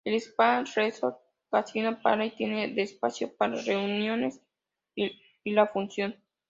[0.03, 1.19] El Spa Resort
[1.51, 4.41] Casino Pala y tiene de espacio para reuniones
[4.95, 6.15] y la función.